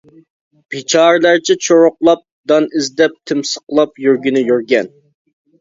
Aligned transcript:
بىچارىلەرچە 0.75 1.57
چۇرۇقلاپ، 1.67 2.23
دان 2.53 2.67
ئىزدەپ 2.79 3.15
تىمىسقىلاپ 3.33 4.03
يۈرگىنى 4.07 4.45
يۈرگەن. 4.51 4.91